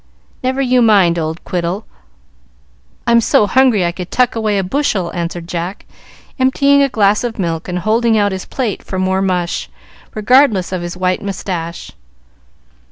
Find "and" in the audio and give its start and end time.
7.67-7.77